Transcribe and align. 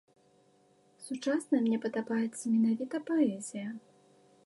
Сучасная 1.09 1.61
мне 1.67 1.77
падабаецца 1.85 2.43
менавіта 2.57 2.95
паэзія. 3.11 3.67